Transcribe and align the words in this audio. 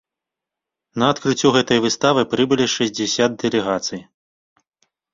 На 1.03 1.09
адкрыццё 1.15 1.47
гэтай 1.57 1.79
выставы 1.85 2.21
прыбылі 2.33 2.65
шэсцьдзесят 2.79 3.31
дэлегацый. 3.47 4.01